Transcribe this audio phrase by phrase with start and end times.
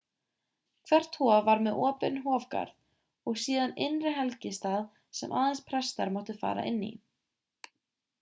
[0.91, 4.87] hvert hof var með opinn hofgarð og síðan innri helgistað
[5.19, 6.91] sem aðeins prestar máttu fara inn í